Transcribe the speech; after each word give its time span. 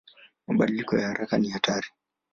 Mabadiliko 0.47 0.97
ya 0.97 1.07
haraka 1.07 1.37
ni 1.37 1.49
hatari. 1.49 1.87